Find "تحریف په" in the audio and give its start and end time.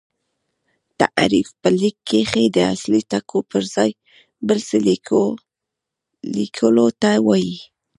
0.99-1.69